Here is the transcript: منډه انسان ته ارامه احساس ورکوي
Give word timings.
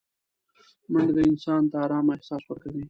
منډه 0.91 1.21
انسان 1.29 1.63
ته 1.71 1.75
ارامه 1.85 2.11
احساس 2.15 2.43
ورکوي 2.47 2.79